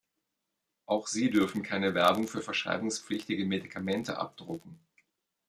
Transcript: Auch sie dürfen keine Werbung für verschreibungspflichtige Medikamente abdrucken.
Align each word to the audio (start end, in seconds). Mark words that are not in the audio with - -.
Auch 0.87 1.05
sie 1.07 1.29
dürfen 1.29 1.61
keine 1.61 1.93
Werbung 1.93 2.27
für 2.27 2.41
verschreibungspflichtige 2.41 3.45
Medikamente 3.45 4.17
abdrucken. 4.17 4.79